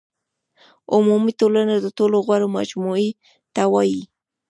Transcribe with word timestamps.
عمومي 0.93 1.33
ټولنه 1.39 1.75
د 1.79 1.87
ټولو 1.97 2.17
غړو 2.27 2.47
مجموعې 2.57 3.09
ته 3.55 3.63
وایي. 3.73 4.01